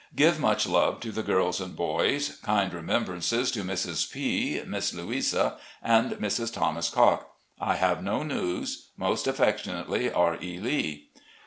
[0.17, 4.11] G^ve much love to the girls and boys— ^kind remembrances to Mrs.
[4.11, 6.49] P., Miss Louisa, and Mrs.
[6.49, 6.89] Thos.
[6.89, 7.25] Cocke.
[7.59, 8.87] I have no news.
[8.97, 10.39] Most affectionately, R.
[10.41, 10.57] E.
[10.57, 11.09] Lee.